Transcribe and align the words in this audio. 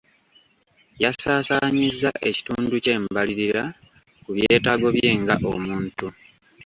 Yasaasaanyizza 1.03 2.09
ekitundu 2.29 2.75
ky'embalirira 2.83 3.63
ku 4.23 4.29
byetaago 4.35 4.87
bye 4.95 5.11
nga 5.21 5.35
omuntu. 5.53 6.07